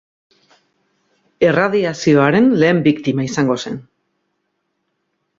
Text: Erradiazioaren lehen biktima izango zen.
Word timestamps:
Erradiazioaren 1.49 2.47
lehen 2.63 2.79
biktima 2.87 3.27
izango 3.27 3.59
zen. 3.67 3.77